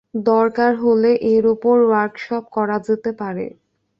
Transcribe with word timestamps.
দরকার 0.29 0.71
হলে 0.83 1.11
এর 1.33 1.43
ওপর 1.53 1.77
ওয়ার্কশপ 1.83 2.43
করা 2.55 2.77
যেতে 2.87 3.11
পারে। 3.21 3.45